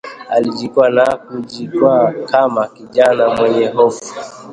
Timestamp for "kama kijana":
2.13-3.29